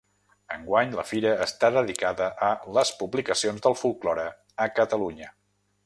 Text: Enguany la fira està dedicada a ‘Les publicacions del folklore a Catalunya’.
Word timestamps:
Enguany 0.53 0.95
la 0.99 1.03
fira 1.09 1.33
està 1.45 1.69
dedicada 1.75 2.31
a 2.47 2.49
‘Les 2.79 2.93
publicacions 3.03 3.65
del 3.67 3.79
folklore 3.85 4.29
a 4.67 4.71
Catalunya’. 4.81 5.33